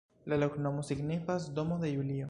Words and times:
La 0.31 0.37
loknomo 0.43 0.87
signifas: 0.89 1.47
domo 1.61 1.79
de 1.85 1.97
Julio. 1.99 2.19